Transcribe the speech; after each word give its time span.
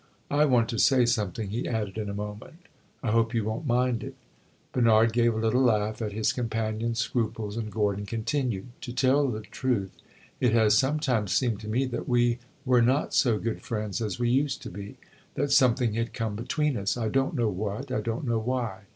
I 0.31 0.45
want 0.45 0.67
to 0.69 0.79
say 0.79 1.05
something," 1.05 1.51
he 1.51 1.67
added, 1.67 1.95
in 1.95 2.09
a 2.09 2.13
moment; 2.15 2.55
"I 3.03 3.11
hope 3.11 3.35
you 3.35 3.45
won't 3.45 3.67
mind 3.67 4.03
it" 4.03 4.15
Bernard 4.73 5.13
gave 5.13 5.35
a 5.35 5.37
little 5.37 5.61
laugh 5.61 6.01
at 6.01 6.11
his 6.11 6.33
companion's 6.33 6.97
scruples, 6.97 7.55
and 7.55 7.71
Gordon 7.71 8.07
continued. 8.07 8.69
"To 8.81 8.93
tell 8.93 9.27
the 9.27 9.41
truth, 9.41 9.91
it 10.39 10.53
has 10.53 10.75
sometimes 10.75 11.33
seemed 11.33 11.59
to 11.59 11.67
me 11.69 11.85
that 11.85 12.09
we 12.09 12.39
were 12.65 12.81
not 12.81 13.13
so 13.13 13.37
good 13.37 13.61
friends 13.61 14.01
as 14.01 14.17
we 14.17 14.31
used 14.31 14.63
to 14.63 14.71
be 14.71 14.97
that 15.35 15.51
something 15.51 15.93
had 15.93 16.13
come 16.13 16.35
between 16.35 16.77
us 16.77 16.97
I 16.97 17.07
don't 17.07 17.35
know 17.35 17.49
what, 17.49 17.91
I 17.91 18.01
don't 18.01 18.25
know 18.25 18.39
why. 18.39 18.85